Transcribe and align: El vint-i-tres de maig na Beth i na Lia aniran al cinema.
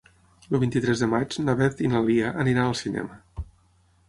El 0.43 0.55
vint-i-tres 0.63 1.03
de 1.03 1.09
maig 1.11 1.37
na 1.49 1.55
Beth 1.59 1.83
i 1.89 1.93
na 1.93 2.01
Lia 2.09 2.33
aniran 2.45 2.71
al 2.73 2.77
cinema. 2.81 3.45